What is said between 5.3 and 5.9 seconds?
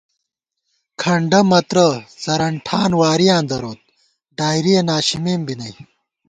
بی نئ